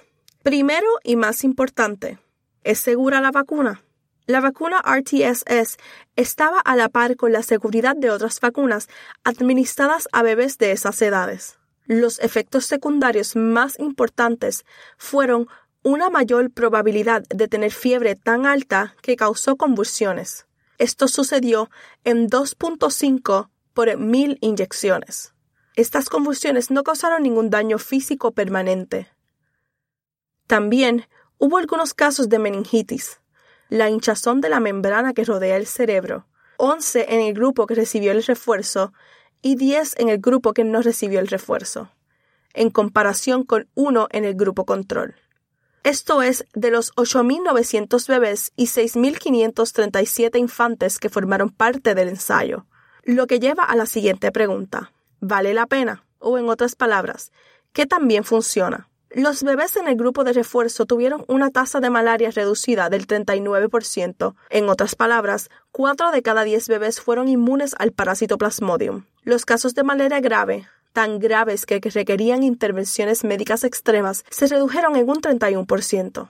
Primero 0.44 0.88
y 1.06 1.16
más 1.16 1.46
importante, 1.46 2.20
¿es 2.66 2.82
segura 2.82 3.22
la 3.22 3.32
vacuna? 3.32 3.82
La 4.30 4.42
vacuna 4.42 4.84
RTSS 4.86 5.78
estaba 6.16 6.60
a 6.60 6.76
la 6.76 6.90
par 6.90 7.16
con 7.16 7.32
la 7.32 7.42
seguridad 7.42 7.96
de 7.96 8.12
otras 8.12 8.40
vacunas 8.40 8.88
administradas 9.24 10.08
a 10.12 10.22
bebés 10.22 10.60
de 10.60 10.72
esas 10.72 11.02
edades. 11.02 11.58
Los 11.88 12.20
efectos 12.20 12.68
secundarios 12.68 13.36
más 13.36 13.80
importantes 13.80 14.66
fueron 15.00 15.48
una 15.82 16.12
mayor 16.12 16.52
probabilidad 16.52 17.24
de 17.24 17.48
tener 17.48 17.72
fiebre 17.72 18.16
tan 18.16 18.46
alta 18.46 18.96
que 19.02 19.16
causó 19.16 19.56
convulsiones. 19.56 20.46
Esto 20.78 21.08
sucedió 21.08 21.72
en 22.04 22.30
2.5 22.30 23.50
por 23.74 23.98
mil 23.98 24.38
inyecciones. 24.42 25.34
Estas 25.76 26.08
convulsiones 26.08 26.70
no 26.70 26.84
causaron 26.84 27.24
ningún 27.24 27.50
daño 27.50 27.80
físico 27.80 28.32
permanente. 28.32 29.08
También 30.46 31.08
hubo 31.40 31.58
algunos 31.58 31.96
casos 31.96 32.30
de 32.30 32.38
meningitis, 32.38 33.19
la 33.70 33.90
hinchazón 33.90 34.42
de 34.42 34.50
la 34.50 34.60
membrana 34.60 35.14
que 35.14 35.24
rodea 35.24 35.56
el 35.56 35.68
cerebro, 35.68 36.26
11 36.58 37.14
en 37.14 37.22
el 37.22 37.34
grupo 37.34 37.68
que 37.68 37.76
recibió 37.76 38.12
el 38.12 38.24
refuerzo 38.24 38.92
y 39.42 39.56
10 39.56 40.00
en 40.00 40.10
el 40.10 40.20
grupo 40.20 40.54
que 40.54 40.64
no 40.64 40.82
recibió 40.82 41.20
el 41.20 41.28
refuerzo, 41.28 41.92
en 42.54 42.70
comparación 42.70 43.44
con 43.44 43.68
1 43.76 44.08
en 44.12 44.26
el 44.26 44.34
grupo 44.36 44.66
control. 44.66 45.16
Esto 45.84 46.22
es 46.22 46.46
de 46.54 46.72
los 46.72 46.94
8.900 46.96 48.08
bebés 48.08 48.52
y 48.58 48.66
6.537 48.66 50.38
infantes 50.38 51.00
que 51.00 51.10
formaron 51.10 51.50
parte 51.50 51.96
del 51.96 52.10
ensayo, 52.10 52.66
lo 53.04 53.28
que 53.28 53.40
lleva 53.40 53.64
a 53.64 53.76
la 53.78 53.86
siguiente 53.86 54.32
pregunta. 54.32 54.92
¿Vale 55.22 55.54
la 55.54 55.68
pena? 55.68 56.04
O 56.20 56.38
en 56.38 56.50
otras 56.50 56.76
palabras, 56.76 57.32
¿qué 57.72 57.86
también 57.86 58.26
funciona? 58.26 58.89
Los 59.12 59.42
bebés 59.42 59.76
en 59.76 59.88
el 59.88 59.96
grupo 59.96 60.24
de 60.24 60.34
refuerzo 60.34 60.86
tuvieron 60.86 61.26
una 61.28 61.50
tasa 61.50 61.80
de 61.80 61.90
malaria 61.90 62.30
reducida 62.30 62.90
del 62.90 63.08
39%. 63.08 64.36
En 64.52 64.70
otras 64.70 64.96
palabras, 64.96 65.50
4 65.72 66.12
de 66.12 66.22
cada 66.22 66.44
10 66.44 66.68
bebés 66.68 67.02
fueron 67.02 67.28
inmunes 67.28 67.76
al 67.80 67.92
parásito 67.92 68.38
Plasmodium. 68.38 69.06
Los 69.24 69.46
casos 69.46 69.74
de 69.74 69.84
malaria 69.84 70.20
grave 70.20 70.68
tan 70.94 71.20
graves 71.20 71.66
que 71.66 71.80
requerían 71.80 72.44
intervenciones 72.44 73.24
médicas 73.24 73.64
extremas 73.64 74.26
se 74.30 74.48
redujeron 74.48 74.96
en 74.96 75.10
un 75.10 75.22
31%. 75.22 76.30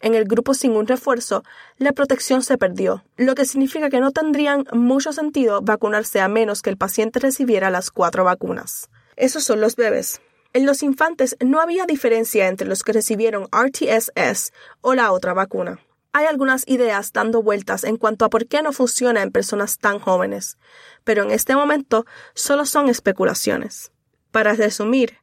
En 0.00 0.14
el 0.14 0.24
grupo 0.24 0.52
sin 0.52 0.72
un 0.72 0.86
refuerzo, 0.86 1.42
la 1.78 1.92
protección 1.92 2.42
se 2.42 2.58
perdió, 2.58 3.04
lo 3.16 3.34
que 3.34 3.46
significa 3.46 3.88
que 3.88 4.00
no 4.00 4.10
tendrían 4.10 4.66
mucho 4.72 5.12
sentido 5.12 5.62
vacunarse 5.62 6.20
a 6.20 6.28
menos 6.28 6.60
que 6.60 6.68
el 6.70 6.76
paciente 6.76 7.20
recibiera 7.20 7.70
las 7.70 7.90
cuatro 7.90 8.24
vacunas. 8.24 8.90
Esos 9.16 9.44
son 9.44 9.60
los 9.60 9.76
bebés. 9.76 10.20
En 10.54 10.66
los 10.66 10.84
infantes 10.84 11.36
no 11.44 11.60
había 11.60 11.84
diferencia 11.84 12.46
entre 12.46 12.68
los 12.68 12.84
que 12.84 12.92
recibieron 12.92 13.48
RTSS 13.50 14.52
o 14.82 14.94
la 14.94 15.10
otra 15.10 15.34
vacuna. 15.34 15.80
Hay 16.12 16.26
algunas 16.26 16.62
ideas 16.68 17.12
dando 17.12 17.42
vueltas 17.42 17.82
en 17.82 17.96
cuanto 17.96 18.24
a 18.24 18.30
por 18.30 18.46
qué 18.46 18.62
no 18.62 18.72
funciona 18.72 19.22
en 19.22 19.32
personas 19.32 19.78
tan 19.78 19.98
jóvenes, 19.98 20.56
pero 21.02 21.24
en 21.24 21.32
este 21.32 21.56
momento 21.56 22.06
solo 22.34 22.66
son 22.66 22.88
especulaciones. 22.88 23.90
Para 24.30 24.52
resumir, 24.52 25.18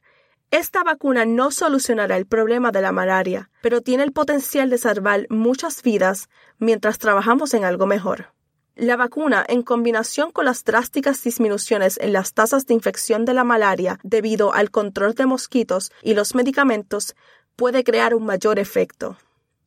esta 0.52 0.84
vacuna 0.84 1.24
no 1.24 1.52
solucionará 1.52 2.18
el 2.18 2.26
problema 2.26 2.74
de 2.74 2.82
la 2.82 2.92
malaria, 2.92 3.50
pero 3.62 3.80
tiene 3.80 4.04
el 4.04 4.12
potencial 4.12 4.70
de 4.70 4.80
salvar 4.80 5.28
muchas 5.30 5.82
vidas 5.82 6.28
mientras 6.60 6.98
trabajamos 6.98 7.54
en 7.54 7.64
algo 7.64 7.86
mejor. 7.86 8.34
La 8.75 8.96
vacuna, 8.96 9.46
en 9.48 9.63
combinación 9.63 10.32
con 10.32 10.46
las 10.46 10.63
drásticas 10.63 11.22
disminuciones 11.24 11.98
en 12.01 12.13
las 12.13 12.34
tasas 12.34 12.66
de 12.66 12.74
infección 12.74 13.25
de 13.25 13.34
la 13.34 13.44
malaria 13.44 14.00
debido 14.01 14.54
al 14.54 14.72
control 14.72 15.13
de 15.13 15.25
mosquitos 15.25 15.92
y 16.01 16.13
los 16.13 16.36
medicamentos, 16.36 17.16
puede 17.58 17.84
crear 17.84 18.16
un 18.16 18.25
mayor 18.25 18.60
efecto. 18.60 19.18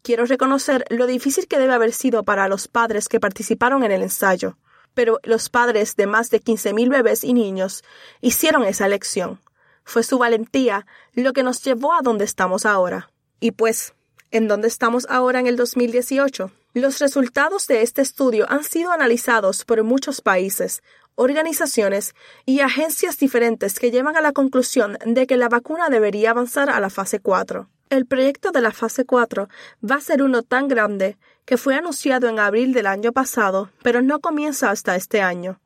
Quiero 0.02 0.25
reconocer 0.25 0.87
lo 0.88 1.06
difícil 1.06 1.46
que 1.49 1.58
debe 1.58 1.75
haber 1.75 1.92
sido 1.92 2.25
para 2.25 2.49
los 2.49 2.66
padres 2.66 3.08
que 3.08 3.20
participaron 3.20 3.84
en 3.84 3.92
el 3.92 4.02
ensayo, 4.02 4.56
pero 4.94 5.20
los 5.23 5.50
padres 5.50 5.96
de 5.96 6.06
más 6.06 6.30
de 6.30 6.40
15.000 6.40 6.88
bebés 6.88 7.25
y 7.25 7.34
niños 7.34 7.84
hicieron 8.23 8.64
esa 8.64 8.87
elección. 8.87 9.38
Fue 9.84 10.02
su 10.02 10.16
valentía 10.16 10.87
lo 11.12 11.34
que 11.34 11.42
nos 11.42 11.62
llevó 11.62 11.92
a 11.92 12.00
donde 12.02 12.25
estamos 12.25 12.64
ahora. 12.64 13.11
Y 13.38 13.50
pues, 13.50 13.92
¿en 14.30 14.49
dónde 14.49 14.68
estamos 14.68 15.06
ahora 15.11 15.40
en 15.40 15.46
el 15.46 15.56
2018? 15.56 16.50
Los 16.75 16.99
resultados 16.99 17.69
de 17.69 17.83
este 17.83 18.02
estudio 18.02 18.47
han 18.50 18.64
sido 18.64 18.90
analizados 18.90 19.64
por 19.64 19.85
muchos 19.85 20.21
países, 20.21 20.83
organizaciones 21.14 22.16
y 22.47 22.61
agencias 22.61 23.16
diferentes 23.16 23.78
que 23.78 23.93
llevan 23.93 24.16
a 24.16 24.21
la 24.21 24.33
conclusión 24.33 24.99
de 25.07 25.28
que 25.28 25.37
la 25.37 25.49
vacuna 25.49 25.88
debería 25.88 26.31
avanzar 26.31 26.71
a 26.71 26.81
la 26.81 26.90
fase 26.90 27.21
4. 27.21 27.69
El 27.90 28.07
proyecto 28.07 28.50
de 28.50 28.61
la 28.61 28.73
fase 28.73 29.04
4 29.04 29.49
va 29.88 29.95
a 29.95 30.00
ser 30.00 30.21
uno 30.25 30.43
tan 30.43 30.66
grande 30.66 31.16
que 31.45 31.59
fue 31.59 31.76
anunciado 31.76 32.28
en 32.28 32.40
abril 32.40 32.73
del 32.73 32.88
año 32.88 33.12
pasado, 33.12 33.71
pero 33.85 34.02
no 34.02 34.19
comienza 34.19 34.71
hasta 34.71 34.97
este 34.97 35.23
año. 35.23 35.61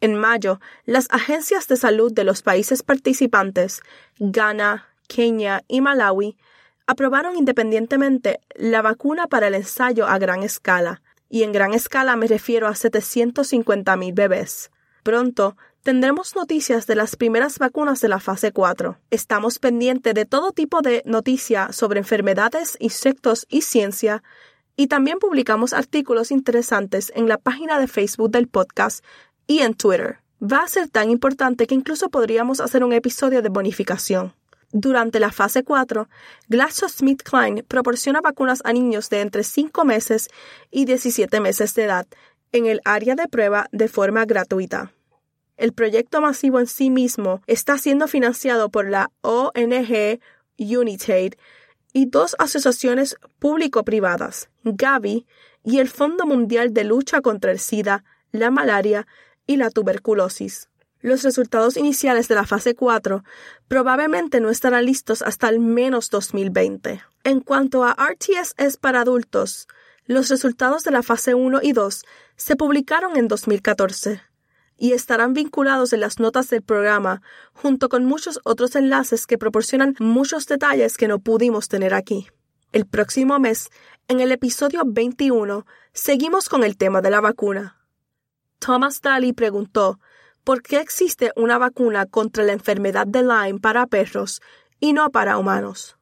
En 0.00 0.14
mayo, 0.14 0.60
las 0.84 1.08
agencias 1.10 1.66
de 1.66 1.76
salud 1.76 2.12
de 2.12 2.22
los 2.22 2.42
países 2.42 2.84
participantes, 2.84 3.82
Ghana, 4.20 4.86
Kenia 5.08 5.64
y 5.66 5.80
Malawi, 5.80 6.36
aprobaron 6.86 7.36
independientemente 7.36 8.40
la 8.54 8.82
vacuna 8.82 9.26
para 9.26 9.48
el 9.48 9.54
ensayo 9.54 10.06
a 10.06 10.18
gran 10.18 10.42
escala, 10.42 11.02
y 11.28 11.42
en 11.44 11.52
gran 11.52 11.72
escala 11.74 12.16
me 12.16 12.26
refiero 12.26 12.66
a 12.68 12.72
750.000 12.72 14.14
bebés. 14.14 14.70
Pronto 15.02 15.56
tendremos 15.82 16.36
noticias 16.36 16.86
de 16.86 16.94
las 16.94 17.16
primeras 17.16 17.58
vacunas 17.58 18.00
de 18.00 18.08
la 18.08 18.20
fase 18.20 18.52
4. 18.52 18.98
Estamos 19.10 19.58
pendientes 19.58 20.14
de 20.14 20.26
todo 20.26 20.52
tipo 20.52 20.80
de 20.82 21.02
noticia 21.06 21.72
sobre 21.72 21.98
enfermedades, 21.98 22.76
insectos 22.80 23.46
y 23.48 23.62
ciencia, 23.62 24.22
y 24.76 24.86
también 24.86 25.18
publicamos 25.18 25.72
artículos 25.72 26.30
interesantes 26.30 27.12
en 27.14 27.28
la 27.28 27.38
página 27.38 27.78
de 27.78 27.88
Facebook 27.88 28.30
del 28.30 28.48
podcast 28.48 29.04
y 29.46 29.60
en 29.60 29.74
Twitter. 29.74 30.18
Va 30.42 30.58
a 30.58 30.68
ser 30.68 30.88
tan 30.88 31.10
importante 31.10 31.66
que 31.66 31.74
incluso 31.74 32.10
podríamos 32.10 32.60
hacer 32.60 32.84
un 32.84 32.92
episodio 32.92 33.42
de 33.42 33.48
bonificación. 33.48 34.34
Durante 34.72 35.20
la 35.20 35.30
fase 35.30 35.64
4, 35.64 36.08
GlaxoSmithKline 36.48 37.62
proporciona 37.68 38.22
vacunas 38.22 38.62
a 38.64 38.72
niños 38.72 39.10
de 39.10 39.20
entre 39.20 39.44
5 39.44 39.84
meses 39.84 40.28
y 40.70 40.86
17 40.86 41.40
meses 41.40 41.74
de 41.74 41.84
edad 41.84 42.06
en 42.52 42.66
el 42.66 42.80
área 42.84 43.14
de 43.14 43.28
prueba 43.28 43.68
de 43.70 43.88
forma 43.88 44.24
gratuita. 44.24 44.92
El 45.58 45.74
proyecto 45.74 46.22
masivo 46.22 46.58
en 46.58 46.66
sí 46.66 46.88
mismo 46.88 47.42
está 47.46 47.76
siendo 47.76 48.08
financiado 48.08 48.70
por 48.70 48.88
la 48.88 49.10
ONG 49.20 50.20
United 50.56 51.34
y 51.92 52.06
dos 52.06 52.34
asociaciones 52.38 53.16
público-privadas, 53.38 54.48
Gavi 54.64 55.26
y 55.62 55.78
el 55.80 55.88
Fondo 55.88 56.26
Mundial 56.26 56.72
de 56.72 56.84
Lucha 56.84 57.20
contra 57.20 57.52
el 57.52 57.58
SIDA, 57.58 58.04
la 58.32 58.50
malaria 58.50 59.06
y 59.46 59.56
la 59.56 59.70
tuberculosis. 59.70 60.70
Los 61.02 61.24
resultados 61.24 61.76
iniciales 61.76 62.28
de 62.28 62.36
la 62.36 62.46
fase 62.46 62.76
4 62.76 63.24
probablemente 63.66 64.40
no 64.40 64.50
estarán 64.50 64.86
listos 64.86 65.20
hasta 65.20 65.48
al 65.48 65.58
menos 65.58 66.10
2020. 66.10 67.02
En 67.24 67.40
cuanto 67.40 67.84
a 67.84 67.94
RTSS 67.94 68.76
para 68.76 69.00
adultos, 69.00 69.66
los 70.06 70.28
resultados 70.28 70.84
de 70.84 70.92
la 70.92 71.02
fase 71.02 71.34
1 71.34 71.58
y 71.60 71.72
2 71.72 72.04
se 72.36 72.54
publicaron 72.54 73.16
en 73.16 73.26
2014 73.26 74.22
y 74.78 74.92
estarán 74.92 75.32
vinculados 75.32 75.92
en 75.92 76.00
las 76.00 76.20
notas 76.20 76.50
del 76.50 76.62
programa, 76.62 77.20
junto 77.52 77.88
con 77.88 78.04
muchos 78.04 78.40
otros 78.44 78.76
enlaces 78.76 79.26
que 79.26 79.38
proporcionan 79.38 79.96
muchos 79.98 80.46
detalles 80.46 80.96
que 80.96 81.08
no 81.08 81.18
pudimos 81.18 81.68
tener 81.68 81.94
aquí. 81.94 82.28
El 82.70 82.86
próximo 82.86 83.40
mes, 83.40 83.70
en 84.06 84.20
el 84.20 84.30
episodio 84.30 84.82
21, 84.86 85.66
seguimos 85.92 86.48
con 86.48 86.62
el 86.62 86.76
tema 86.76 87.00
de 87.00 87.10
la 87.10 87.20
vacuna. 87.20 87.76
Thomas 88.60 89.00
Daly 89.00 89.32
preguntó 89.32 89.98
¿por 90.44 90.62
qué 90.62 90.80
existe 90.80 91.32
una 91.36 91.58
vacuna 91.58 92.06
contra 92.06 92.44
la 92.44 92.52
enfermedad 92.52 93.06
de 93.06 93.22
Lyme 93.22 93.60
para 93.60 93.86
perros 93.86 94.40
y 94.80 94.92
no 94.92 95.10
para 95.10 95.38
humanos? 95.38 95.96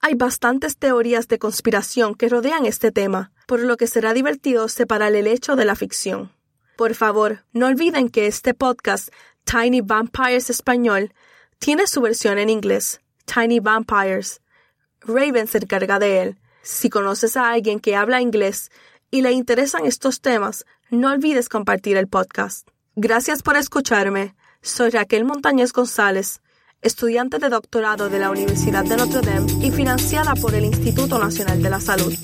Hay 0.00 0.14
bastantes 0.14 0.76
teorías 0.76 1.28
de 1.28 1.38
conspiración 1.38 2.14
que 2.14 2.28
rodean 2.28 2.66
este 2.66 2.92
tema, 2.92 3.32
por 3.46 3.60
lo 3.60 3.76
que 3.76 3.86
será 3.86 4.12
divertido 4.12 4.68
separar 4.68 5.14
el 5.14 5.26
hecho 5.26 5.56
de 5.56 5.64
la 5.64 5.74
ficción. 5.74 6.32
Por 6.76 6.94
favor, 6.94 7.44
no 7.52 7.66
olviden 7.66 8.10
que 8.10 8.26
este 8.26 8.52
podcast, 8.52 9.08
Tiny 9.44 9.80
Vampires 9.80 10.50
Español, 10.50 11.14
tiene 11.58 11.86
su 11.86 12.02
versión 12.02 12.38
en 12.38 12.50
inglés, 12.50 13.00
Tiny 13.24 13.60
Vampires. 13.60 14.42
Raven 15.00 15.46
se 15.46 15.58
encarga 15.58 15.98
de 15.98 16.20
él. 16.22 16.38
Si 16.62 16.90
conoces 16.90 17.36
a 17.36 17.50
alguien 17.50 17.80
que 17.80 17.96
habla 17.96 18.20
inglés 18.20 18.70
y 19.10 19.22
le 19.22 19.32
interesan 19.32 19.86
estos 19.86 20.20
temas, 20.20 20.66
no 20.90 21.10
olvides 21.10 21.48
compartir 21.48 21.96
el 21.96 22.08
podcast. 22.08 22.68
Gracias 22.98 23.42
por 23.42 23.58
escucharme. 23.58 24.34
Soy 24.62 24.88
Raquel 24.88 25.26
Montañez 25.26 25.74
González, 25.74 26.40
estudiante 26.80 27.38
de 27.38 27.50
doctorado 27.50 28.08
de 28.08 28.18
la 28.18 28.30
Universidad 28.30 28.84
de 28.84 28.96
Notre 28.96 29.20
Dame 29.20 29.52
y 29.62 29.70
financiada 29.70 30.34
por 30.34 30.54
el 30.54 30.64
Instituto 30.64 31.18
Nacional 31.18 31.62
de 31.62 31.68
la 31.68 31.78
Salud. 31.78 32.14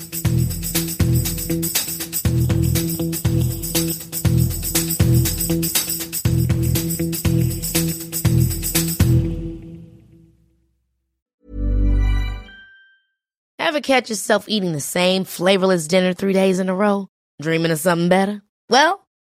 Ever 13.59 13.81
catch 13.81 14.09
yourself 14.09 14.45
eating 14.47 14.71
the 14.71 14.81
same 14.81 15.23
flavorless 15.23 15.87
dinner 15.87 16.15
three 16.15 16.33
days 16.33 16.59
in 16.59 16.67
a 16.67 16.73
row? 16.73 17.09
Dreaming 17.39 17.71
of 17.71 17.77
something 17.77 18.09
better? 18.09 18.41
Well, 18.71 19.02